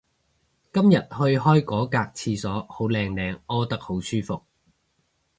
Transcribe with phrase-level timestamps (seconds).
[0.73, 1.05] 今日去
[1.37, 4.41] 開嗰格廁所好靚靚屙得好舒服